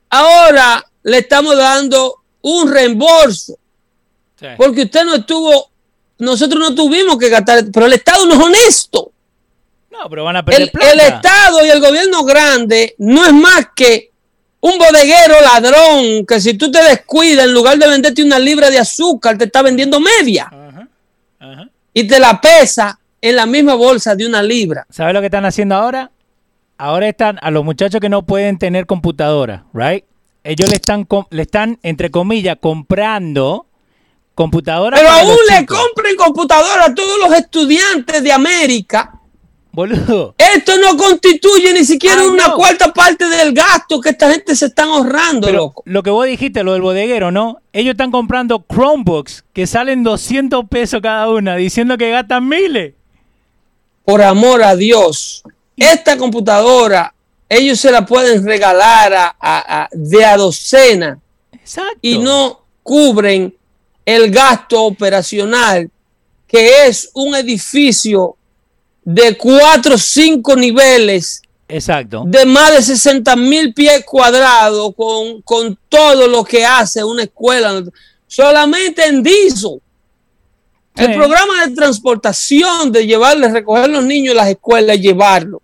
[0.08, 3.56] ahora le estamos dando un reembolso.
[4.56, 5.70] Porque usted no estuvo,
[6.18, 9.12] nosotros no tuvimos que gastar, pero el Estado no es honesto.
[9.90, 13.68] No, pero van a perder el, el Estado y el gobierno grande no es más
[13.74, 14.10] que
[14.60, 18.78] un bodeguero ladrón que si tú te descuidas, en lugar de venderte una libra de
[18.78, 20.50] azúcar, te está vendiendo media.
[21.92, 24.86] Y te la pesa en la misma bolsa de una libra.
[24.90, 26.10] ¿Sabes lo que están haciendo ahora?
[26.78, 30.04] Ahora están a los muchachos que no pueden tener computadora, right?
[30.44, 33.66] Ellos le están, le están, entre comillas, comprando
[34.34, 34.98] computadoras.
[34.98, 39.20] Pero aún le compren computadoras a todos los estudiantes de América.
[39.72, 40.34] Boludo.
[40.36, 44.88] Esto no constituye ni siquiera una cuarta parte del gasto que esta gente se están
[44.88, 45.82] ahorrando, loco.
[45.86, 47.58] Lo que vos dijiste, lo del bodeguero, ¿no?
[47.72, 52.94] Ellos están comprando Chromebooks que salen 200 pesos cada una, diciendo que gastan miles.
[54.04, 55.44] Por amor a Dios,
[55.76, 57.14] esta computadora
[57.50, 61.18] ellos se la pueden regalar a, de a docena
[62.00, 63.52] y no cubren
[64.06, 65.90] el gasto operacional,
[66.46, 68.36] que es un edificio
[69.04, 71.42] de cuatro o cinco niveles.
[71.66, 72.22] Exacto.
[72.24, 77.82] De más de 60 mil pies cuadrados con, con, todo lo que hace una escuela.
[78.28, 79.80] Solamente en diesel.
[80.94, 85.60] El programa de transportación, de llevarles, recoger a los niños a las escuelas y llevarlos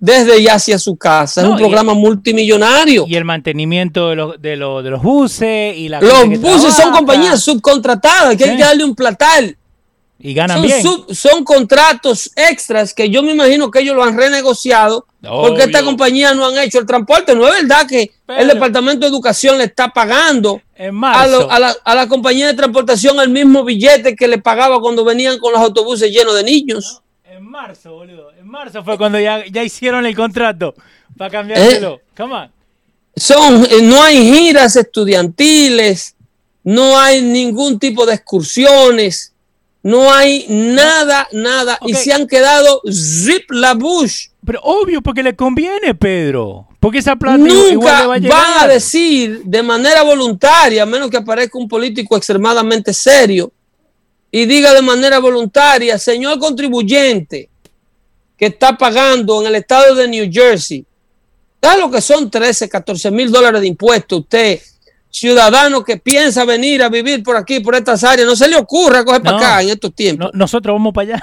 [0.00, 1.42] desde ya hacia su casa.
[1.42, 3.04] es un programa multimillonario.
[3.08, 6.92] Y el mantenimiento de los, de los, de los buses y la Los buses son
[6.92, 9.56] compañías subcontratadas que hay que darle un platal.
[10.18, 10.66] Y ganan son
[11.06, 11.14] bien.
[11.14, 16.32] son contratos extras que yo me imagino que ellos lo han renegociado porque esta compañía
[16.34, 17.34] no han hecho el transporte.
[17.34, 22.08] No es verdad que el Departamento de Educación le está pagando a, la, a, la,
[22.08, 26.34] compañía de transportación el mismo billete que le pagaba cuando venían con los autobuses llenos
[26.34, 27.02] de niños.
[27.46, 28.32] En marzo, boludo.
[28.32, 30.74] En marzo fue cuando ya, ya hicieron el contrato
[31.16, 32.00] para cambiárselo.
[32.18, 32.50] ¿Eh?
[33.14, 36.16] Son, eh, no hay giras estudiantiles,
[36.64, 39.32] no hay ningún tipo de excursiones,
[39.84, 41.78] no hay nada, nada.
[41.86, 44.26] Y se han quedado zip la bush.
[44.44, 46.66] Pero obvio, porque le conviene, Pedro.
[46.80, 51.18] Porque esa plata nunca va a van a decir de manera voluntaria, a menos que
[51.18, 53.52] aparezca un político extremadamente serio,
[54.30, 57.48] y diga de manera voluntaria, señor contribuyente
[58.36, 60.84] que está pagando en el estado de New Jersey,
[61.62, 64.20] ¿sabe lo que son 13, 14 mil dólares de impuestos?
[64.20, 64.60] Usted,
[65.10, 69.04] ciudadano que piensa venir a vivir por aquí, por estas áreas, no se le ocurra
[69.04, 70.30] coger para acá en estos tiempos.
[70.34, 71.22] nosotros vamos para allá.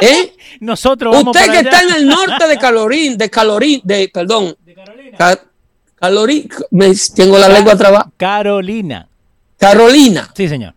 [0.00, 0.34] ¿Eh?
[0.60, 4.56] Nosotros vamos Usted que está en el norte de Calorín, de Calorín, de, perdón.
[4.64, 5.38] De Carolina.
[5.96, 6.48] Calorín,
[7.14, 8.10] tengo la lengua trabada.
[8.16, 9.08] Carolina.
[9.58, 10.30] Carolina.
[10.34, 10.74] Sí, señor.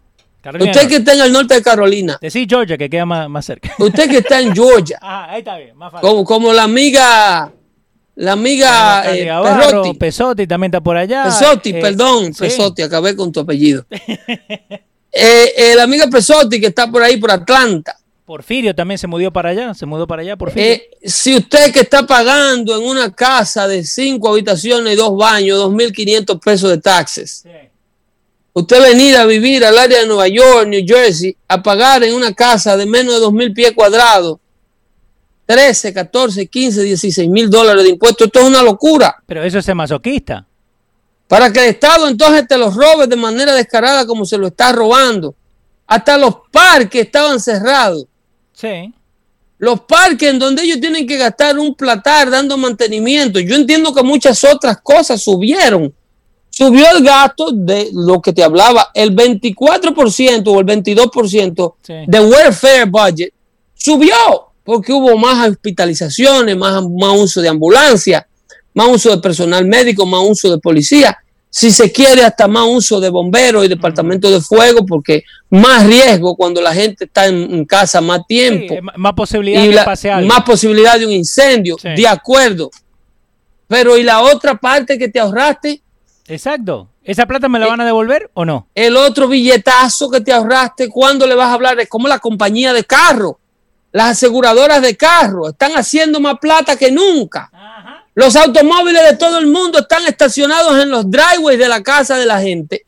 [0.53, 2.19] Usted que está en el norte de Carolina.
[2.29, 3.73] Sí, Georgia, que queda más, cerca.
[3.79, 4.97] Usted que está en Georgia.
[5.01, 6.07] ah, ahí está bien, más fácil.
[6.07, 7.51] Como, como la amiga,
[8.15, 9.93] la amiga eh, Pesotti.
[9.97, 11.25] Pesotti también está por allá.
[11.25, 13.85] Pesotti, eh, perdón, Pesotti, acabé con tu apellido.
[15.19, 17.97] Eh, la amiga Pesotti que está por ahí, por Atlanta.
[18.23, 20.77] Porfirio también se mudó para allá, se mudó para allá, Porfirio.
[21.03, 26.39] si usted que está pagando en una casa de cinco habitaciones y dos baños, 2.500
[26.39, 27.41] pesos de taxes.
[27.41, 27.49] Sí
[28.59, 32.33] usted venir a vivir al área de Nueva York, New Jersey, a pagar en una
[32.33, 34.39] casa de menos de 2 mil pies cuadrados
[35.45, 38.27] 13, 14, 15, 16 mil dólares de impuestos.
[38.27, 39.15] Esto es una locura.
[39.25, 40.45] Pero eso es masoquista.
[41.27, 44.71] Para que el Estado entonces te los robe de manera descarada como se lo está
[44.71, 45.35] robando.
[45.85, 48.05] Hasta los parques estaban cerrados.
[48.53, 48.93] Sí.
[49.59, 53.39] Los parques en donde ellos tienen que gastar un platar dando mantenimiento.
[53.39, 55.93] Yo entiendo que muchas otras cosas subieron
[56.57, 61.73] subió el gasto de lo que te hablaba, el 24% o el 22%
[62.07, 63.31] de welfare budget
[63.75, 64.15] subió.
[64.63, 68.27] porque hubo más hospitalizaciones, más, más uso de ambulancia,
[68.73, 71.15] más uso de personal médico, más uso de policía.
[71.47, 76.35] Si se quiere, hasta más uso de bomberos y departamento de fuego, porque más riesgo
[76.35, 78.73] cuando la gente está en, casa más tiempo.
[78.97, 80.27] más posibilidad de pase algo.
[80.27, 82.71] Más posibilidad de un incendio, de acuerdo.
[83.67, 85.83] Pero ¿y la otra parte que te ahorraste?
[86.27, 86.89] Exacto.
[87.03, 88.67] ¿Esa plata me la eh, van a devolver o no?
[88.75, 91.79] El otro billetazo que te ahorraste, ¿cuándo le vas a hablar?
[91.79, 93.39] Es como la compañía de carro.
[93.91, 97.49] Las aseguradoras de carro están haciendo más plata que nunca.
[98.13, 102.25] Los automóviles de todo el mundo están estacionados en los driveways de la casa de
[102.25, 102.85] la gente.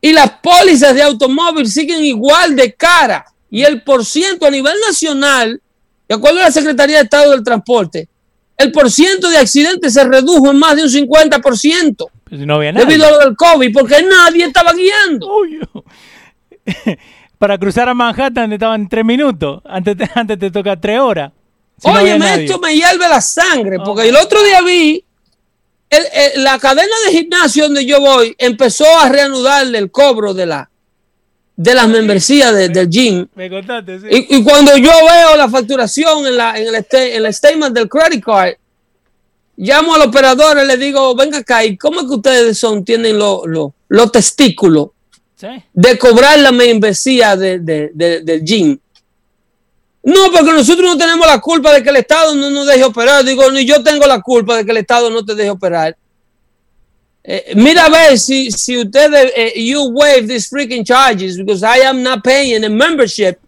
[0.00, 3.24] Y las pólizas de automóvil siguen igual de cara.
[3.50, 5.60] Y el porciento a nivel nacional,
[6.08, 8.08] de acuerdo a la Secretaría de Estado del Transporte,
[8.58, 12.06] el porciento de accidentes se redujo en más de un 50%.
[12.28, 15.28] Pues no había debido a lo del COVID, porque nadie estaba guiando.
[17.38, 21.32] Para cruzar a Manhattan estaban tres minutos, antes te, antes te toca tres horas.
[21.82, 25.04] Oye, esto me hierve la sangre, porque el otro día vi
[26.36, 30.70] la cadena de gimnasio donde yo voy empezó a reanudarle el cobro de la
[31.58, 33.26] de las membresías del gym.
[33.34, 34.26] Me contaste, sí.
[34.30, 38.24] y, cuando yo veo la facturación en, la, en, el, en el statement del credit
[38.24, 38.54] card,
[39.56, 43.18] llamo al operador y le digo, venga acá, ¿y cómo es que ustedes son, tienen
[43.18, 44.90] los testículos
[45.72, 48.78] de cobrar la membresía de, del gym?
[50.04, 53.24] No, porque nosotros no tenemos la culpa de que el Estado no nos deje operar.
[53.24, 55.96] Digo, ni yo tengo la culpa de que el Estado no te deje operar.
[57.30, 61.86] Eh, mira a ver si, si ustedes, eh, you waive these freaking charges because I
[61.86, 63.38] am not paying a membership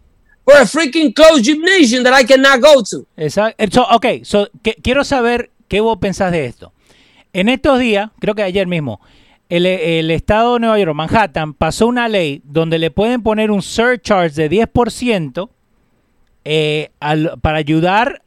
[0.45, 3.07] for a freaking closed gymnasium that I cannot go to.
[3.17, 3.87] Exacto.
[3.89, 4.47] ok, so,
[4.83, 6.73] quiero saber qué vos pensás de esto.
[7.33, 9.01] En estos días, creo que ayer mismo,
[9.49, 13.63] el, el, estado de Nueva York, Manhattan, pasó una ley donde le pueden poner un
[13.63, 15.49] surcharge de 10%
[16.45, 16.91] eh,
[17.41, 18.21] para ayudar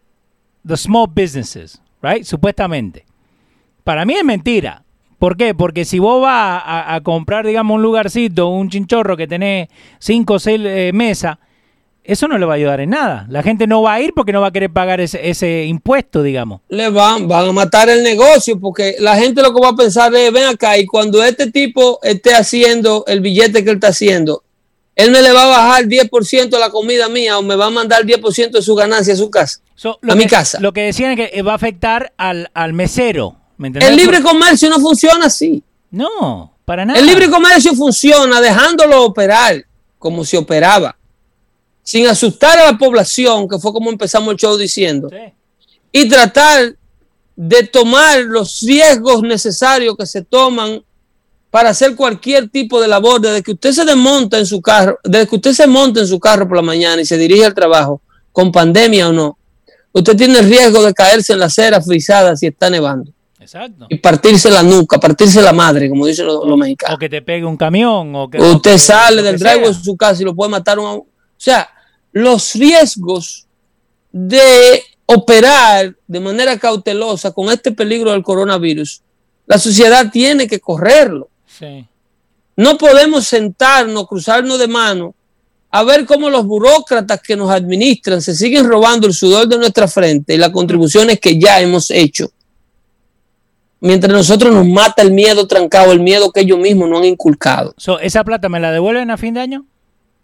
[0.66, 2.24] the small businesses, right?
[2.24, 3.04] Supuestamente.
[3.84, 4.83] Para mí es mentira.
[5.24, 5.54] ¿Por qué?
[5.54, 10.38] Porque si vos vas a, comprar, digamos, un lugarcito, un chinchorro que tenés cinco o
[10.38, 11.38] seis eh, mesas,
[12.04, 13.24] eso no le va a ayudar en nada.
[13.30, 16.60] La gente no va a ir porque no va a querer pagar ese, impuesto, digamos.
[16.68, 20.14] Le van, van a matar el negocio porque la gente lo que va a pensar
[20.14, 24.44] es, ven acá, y cuando este tipo esté haciendo el billete que él está haciendo,
[24.94, 27.70] él me le va a bajar 10% a la comida mía o me va a
[27.70, 29.62] mandar 10% de su ganancia a su casa,
[30.06, 30.58] a mi casa.
[30.60, 34.80] Lo que decían es que va a afectar al, al mesero el libre comercio no
[34.80, 35.62] funciona así.
[35.90, 36.98] No, para nada.
[36.98, 39.64] El libre comercio funciona dejándolo operar
[39.98, 40.96] como se operaba,
[41.82, 45.08] sin asustar a la población, que fue como empezamos el show diciendo,
[45.90, 46.74] y tratar
[47.36, 50.82] de tomar los riesgos necesarios que se toman
[51.50, 55.28] para hacer cualquier tipo de labor, desde que usted se desmonta en su carro, desde
[55.28, 58.02] que usted se monta en su carro por la mañana y se dirige al trabajo,
[58.32, 59.38] con pandemia o no,
[59.92, 63.13] usted tiene el riesgo de caerse en la acera frisada si está nevando.
[63.88, 66.96] Y partirse la nuca, partirse la madre, como dicen los, mexicanos.
[66.96, 68.14] O que te pegue un camión.
[68.14, 70.78] O que, Usted sale del dragón de su casa y lo puede matar.
[70.78, 71.68] Un, o sea,
[72.12, 73.46] los riesgos
[74.10, 79.02] de operar de manera cautelosa con este peligro del coronavirus,
[79.46, 81.28] la sociedad tiene que correrlo.
[82.56, 85.14] No podemos sentarnos, cruzarnos de mano,
[85.70, 89.88] a ver cómo los burócratas que nos administran se siguen robando el sudor de nuestra
[89.88, 92.30] frente y las contribuciones que ya hemos hecho
[93.84, 97.74] mientras nosotros nos mata el miedo trancado, el miedo que ellos mismos no han inculcado.
[98.00, 99.66] ¿Esa plata me la devuelven a fin de año?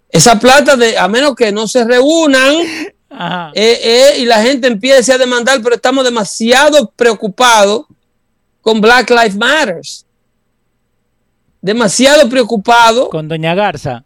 [0.09, 2.55] Esa plata, de, a menos que no se reúnan
[3.53, 7.85] eh, eh, y la gente empiece a demandar, pero estamos demasiado preocupados
[8.63, 10.07] con Black Lives Matters.
[11.61, 13.11] Demasiado preocupados.
[13.11, 14.05] Con Doña Garza.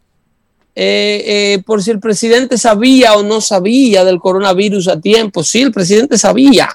[0.75, 5.45] Eh, por si el presidente sabía o no sabía del coronavirus a tiempo.
[5.45, 6.69] Sí, el presidente sabía.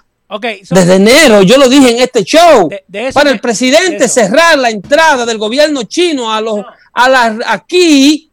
[0.69, 2.69] Desde enero, yo lo dije en este show,
[3.13, 6.63] para el presidente cerrar la entrada del gobierno chino a los
[6.93, 8.29] a la, aquí,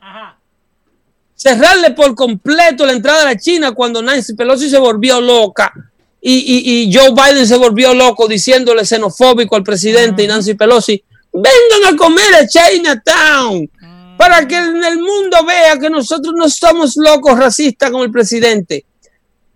[1.34, 5.72] cerrarle por completo la entrada a la China cuando Nancy Pelosi se volvió loca
[6.20, 11.97] y, Joe Biden se volvió loco diciéndole xenofóbico al presidente y Nancy Pelosi, vengan a
[11.97, 14.16] comer a Chinatown mm.
[14.16, 18.84] para que en el mundo vea que nosotros no somos locos racistas como el presidente.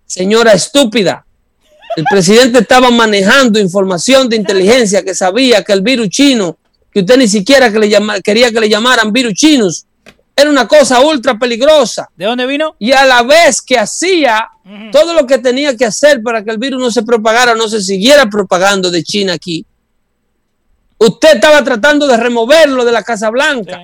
[0.07, 1.25] Señora estúpida,
[1.97, 6.59] el presidente estaba manejando información de inteligencia que sabía que el virus chino,
[6.93, 7.91] que usted ni siquiera que le
[8.23, 9.87] quería que le llamaran virus chinos,
[10.35, 12.09] era una cosa ultra peligrosa.
[12.17, 12.75] ¿De dónde vino?
[12.79, 14.49] Y a la vez que hacía
[14.93, 17.83] todo lo que tenía que hacer para que el virus no se propagara, no se
[17.83, 19.67] siguiera propagando de China aquí.
[20.99, 23.83] Usted estaba tratando de removerlo de la Casa Blanca.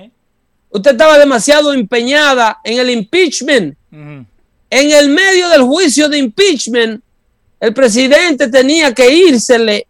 [0.69, 3.77] Usted estaba demasiado empeñada en el impeachment
[4.69, 7.01] en el medio del juicio de impeachment,
[7.59, 9.87] el presidente tenía que írsele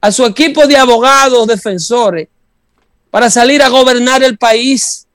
[0.00, 2.28] a su equipo de abogados defensores
[3.10, 5.06] para salir a gobernar el país.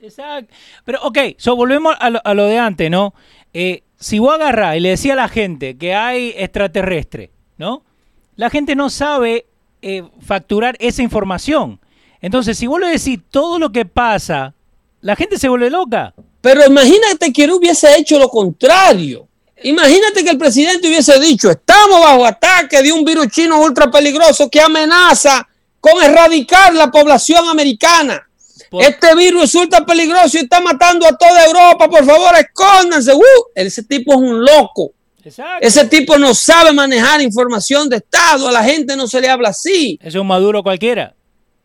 [0.00, 0.52] Exacto.
[0.84, 3.14] Pero, ok, so volvemos a lo, de antes, ¿no?
[3.52, 7.82] Eh, si vos agarrás y le decía a la gente que hay extraterrestre, ¿no?
[8.36, 9.46] La gente no sabe
[9.82, 11.80] eh, facturar esa información.
[12.20, 14.54] Entonces, si vos le decís todo lo que pasa,
[15.00, 16.14] la gente se vuelve loca.
[16.40, 19.26] Pero imagínate que él hubiese hecho lo contrario.
[19.62, 24.50] Imagínate que el presidente hubiese dicho, estamos bajo ataque de un virus chino ultra peligroso
[24.50, 25.48] que amenaza
[25.80, 28.22] con erradicar la población americana.
[28.80, 31.88] Este virus es ultra peligroso y está matando a toda Europa.
[31.88, 33.14] Por favor, escóndanse.
[33.14, 33.20] Uh,
[33.54, 34.92] ese tipo es un loco.
[35.60, 38.48] Ese tipo no sabe manejar información de Estado.
[38.48, 39.98] A la gente no se le habla así.
[40.02, 41.14] Es un maduro cualquiera.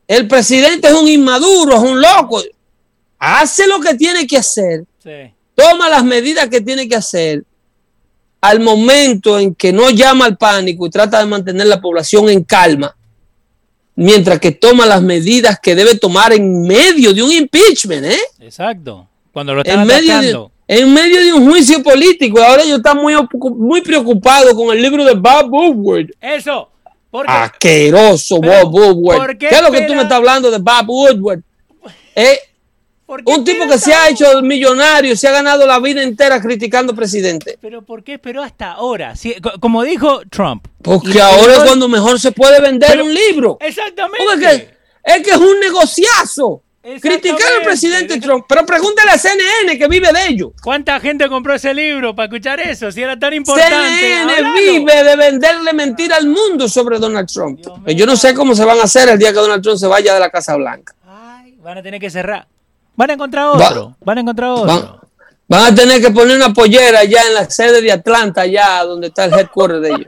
[0.07, 2.41] El presidente es un inmaduro, es un loco.
[3.19, 4.85] Hace lo que tiene que hacer.
[5.55, 7.43] Toma las medidas que tiene que hacer
[8.41, 12.43] al momento en que no llama al pánico y trata de mantener la población en
[12.43, 12.95] calma
[13.95, 18.19] mientras que toma las medidas que debe tomar en medio de un impeachment, ¿eh?
[18.39, 19.07] Exacto.
[19.31, 22.41] Cuando lo están en medio, de, en medio de un juicio político.
[22.41, 23.13] Ahora ellos están muy,
[23.55, 26.07] muy preocupados con el libro de Bob Woodward.
[26.19, 26.69] Eso.
[27.27, 29.37] Asqueroso Bob Woodward.
[29.37, 31.41] ¿Qué, es lo que tú me estás hablando de Bob Woodward?
[32.15, 32.39] Eh,
[33.26, 37.57] un tipo que se ha hecho millonario, se ha ganado la vida entera criticando presidente.
[37.62, 39.14] Pero ¿por qué esperó hasta ahora?
[39.59, 40.68] como dijo Trump.
[40.82, 43.57] Porque ahora es cuando mejor se puede vender un libro.
[43.59, 44.78] Exactamente.
[45.03, 46.64] es que es un negociazo.
[46.82, 48.45] Criticar al presidente Trump.
[48.49, 50.53] Pero pregúntale a CNN que vive de ello.
[50.64, 52.91] ¿Cuánta gente compró ese libro para escuchar eso?
[52.91, 53.99] Si era tan importante.
[53.99, 57.59] CNN vive de venderle mentira al mundo sobre Donald Trump.
[57.86, 60.16] Yo no sé cómo se van a hacer el día que Donald Trump se vaya
[60.16, 60.95] de la Casa Blanca.
[61.05, 62.47] Ay, van a tener que cerrar.
[62.95, 63.95] Van a encontrar otro.
[64.01, 65.01] van a encontrar otro.
[65.47, 69.07] Van, a tener que poner una pollera allá en la sede de Atlanta, allá donde
[69.07, 70.07] está el headquarter de ellos.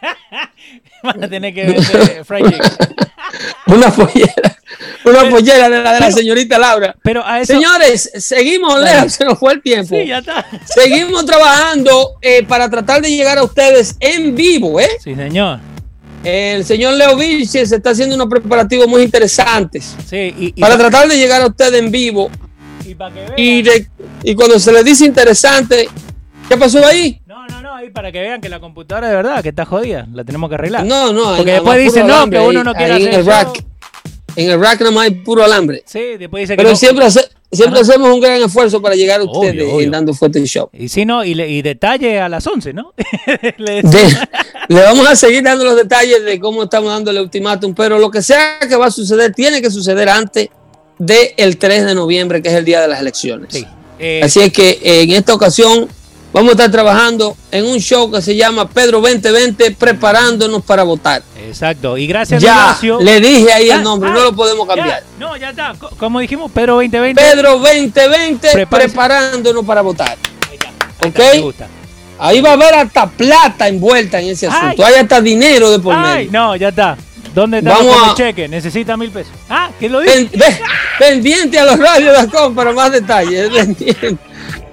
[1.02, 2.44] van a tener que vender fried
[3.66, 4.58] una pollera.
[5.04, 6.94] Una pollera de la, de la señorita Laura.
[7.02, 9.94] Pero Señores, seguimos, Lea, se nos fue el tiempo.
[9.94, 10.46] Sí, ya está.
[10.64, 14.90] Seguimos trabajando eh, para tratar de llegar a ustedes en vivo, ¿eh?
[15.02, 15.60] Sí, señor.
[16.22, 21.40] El señor Leo Vilches está haciendo unos preparativos muy interesantes sí, para tratar de llegar
[21.40, 22.30] a usted en vivo.
[23.36, 23.62] Y,
[24.24, 25.88] y, cuando se le dice interesante,
[26.48, 27.20] ¿qué pasó ahí?
[27.24, 30.06] No, no, no, ahí para que vean que la computadora de verdad que está jodida,
[30.12, 30.84] la tenemos que arreglar.
[30.84, 33.08] No, no, porque después dicen no, que uno no quiere hacer.
[33.08, 33.64] En el rack,
[34.36, 35.82] en el rack nomás hay puro alambre.
[35.86, 39.24] Sí, después dice que Pero siempre hace, Siempre hacemos un gran esfuerzo para llegar a
[39.24, 40.68] ustedes dando fuerte show.
[40.72, 42.94] Y si no, y, y detalle a las 11, ¿no?
[43.58, 43.82] le,
[44.68, 48.22] vamos a seguir dando los detalles de cómo estamos dando el ultimátum, pero lo que
[48.22, 50.48] sea que va a suceder, tiene que suceder antes
[50.98, 53.66] del 3 de noviembre, que es el día de las elecciones.
[53.98, 55.88] Eh, Así es que en esta ocasión
[56.32, 61.22] vamos a estar trabajando en un show que se llama Pedro 2020, preparándonos para votar.
[61.36, 65.02] Exacto, y gracias ya, le dije ahí el nombre, no lo podemos cambiar.
[65.18, 67.20] no, ya está, como dijimos, Pedro 2020.
[67.20, 70.16] Pedro 2020, preparándonos para votar.
[71.00, 71.54] Ahí, ¿Ok?
[72.22, 74.84] Ahí va a haber hasta plata envuelta en ese asunto.
[74.84, 76.30] Hay hasta dinero de por medio.
[76.30, 76.96] No, ya está.
[77.34, 78.48] ¿Dónde está el cheque?
[78.48, 79.32] Necesita mil pesos.
[79.48, 80.28] Ah, ¿qué lo dice?
[80.98, 83.50] pendiente a los radios de para más detalles.
[83.50, 84.16] Pendiente.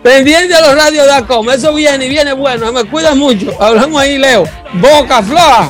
[0.03, 1.49] Pendiente a los radios de Acom.
[1.49, 2.71] Eso viene y viene bueno.
[2.71, 3.51] Me cuidas mucho.
[3.61, 4.43] Hablamos ahí, Leo.
[4.73, 5.69] Boca floja.